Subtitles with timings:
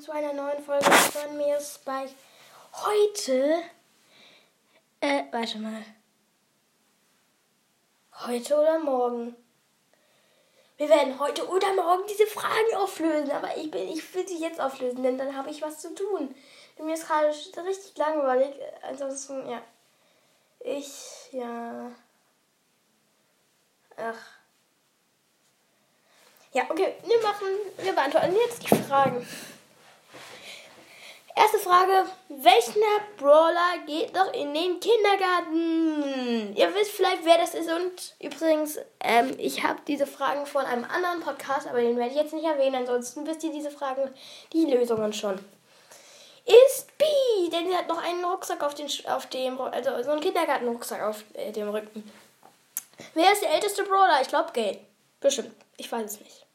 [0.00, 2.14] zu einer neuen Folge von mir Spike.
[2.72, 3.62] Heute,
[5.00, 5.84] äh, warte mal.
[8.26, 9.36] Heute oder morgen?
[10.78, 14.58] Wir werden heute oder morgen diese Fragen auflösen, aber ich, bin, ich will sie jetzt
[14.58, 16.34] auflösen, denn dann habe ich was zu tun.
[16.78, 18.54] Mir ist gerade richtig langweilig.
[18.82, 19.60] Ansonsten, ja.
[20.60, 21.90] Ich, ja.
[23.98, 24.16] Ach.
[26.52, 27.46] Ja, okay, wir machen,
[27.76, 29.26] wir beantworten jetzt die Fragen.
[31.60, 32.80] Frage, welcher
[33.16, 36.56] Brawler geht noch in den Kindergarten?
[36.56, 40.84] Ihr wisst vielleicht, wer das ist und übrigens, ähm, ich habe diese Fragen von einem
[40.84, 44.10] anderen Podcast, aber den werde ich jetzt nicht erwähnen, ansonsten wisst ihr diese Fragen,
[44.52, 45.38] die Lösungen schon.
[46.46, 47.04] Ist B,
[47.52, 51.22] denn sie hat noch einen Rucksack auf, den, auf dem, also so einen Kindergartenrucksack auf
[51.34, 52.10] äh, dem Rücken.
[53.14, 54.20] Wer ist der älteste Brawler?
[54.22, 54.80] Ich glaube Gay.
[55.20, 55.52] Bestimmt.
[55.76, 56.46] Ich weiß es nicht.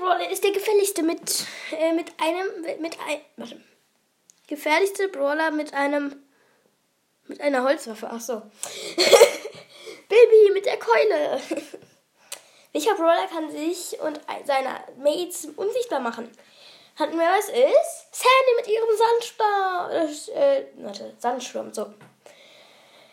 [0.00, 3.60] Brawler ist der gefährlichste mit, äh, mit einem, mit ein, warte.
[4.46, 6.22] Gefährlichste Brawler mit einem,
[7.28, 8.08] mit einer Holzwaffe.
[8.10, 8.34] Ach so.
[10.08, 11.40] Baby mit der Keule.
[12.72, 16.30] Welcher Brawler kann sich und seine Mates unsichtbar machen?
[16.96, 18.08] Hatten wir was ist?
[18.12, 20.36] Sandy mit ihrem Sandsturm.
[20.36, 21.86] Äh, warte, Sandsturm, so.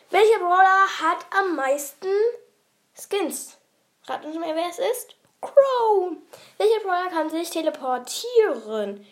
[0.10, 2.08] Welcher Brawler hat am meisten
[2.94, 3.58] Skins?
[4.08, 5.16] Raten Sie mal, wer es ist?
[5.42, 6.18] Crow.
[6.58, 6.77] Welcher
[7.08, 9.06] Brawler kann sich teleportieren?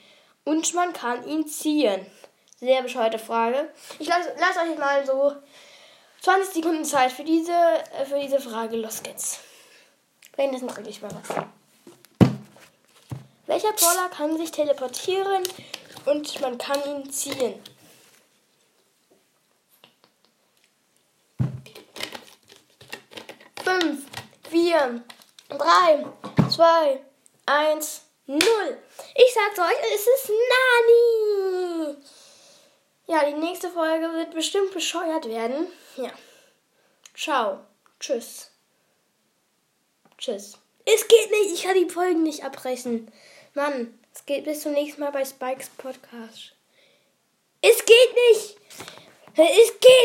[0.44, 2.06] Und man kann ihn ziehen.
[2.60, 3.70] Sehr bescheuerte Frage.
[4.00, 5.36] Ich lasse lass euch mal so
[6.22, 8.78] 20 Sekunden Zeit für diese, äh, für diese Frage.
[8.78, 9.40] Los geht's.
[10.36, 11.46] Währenddessen trinke ich mal was.
[13.48, 15.44] Welcher Brawler kann sich teleportieren
[16.06, 17.62] und man kann ihn ziehen?
[23.64, 24.06] Fünf,
[24.50, 25.04] vier,
[25.50, 26.06] 3,
[26.50, 27.02] 2,
[27.46, 28.40] 1, 0.
[29.16, 31.98] Ich sag's euch, es ist Nani.
[33.08, 35.68] Ja, die nächste Folge wird bestimmt bescheuert werden.
[35.96, 36.12] Ja.
[37.16, 37.60] Ciao.
[38.00, 38.50] Tschüss.
[40.18, 40.58] Tschüss.
[40.86, 43.12] Es geht nicht, ich kann die Folgen nicht abbrechen.
[43.54, 46.54] Mann, es geht bis zum nächsten Mal bei Spikes Podcast.
[47.62, 48.58] Es geht nicht.
[49.38, 50.04] Es geht